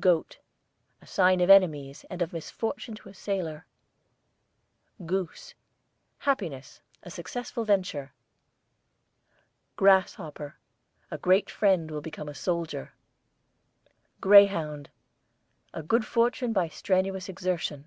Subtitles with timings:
[0.00, 0.38] GOAT,
[1.02, 3.66] a sign of enemies, and of misfortune to a sailor.
[5.04, 5.52] GOOSE,
[6.20, 8.14] happiness; a successful venture.
[9.76, 10.56] GRASSHOPPER,
[11.10, 12.94] a great friend will become a soldier.
[14.22, 14.88] GREYHOUND,
[15.74, 17.86] a good fortune by strenuous exertion.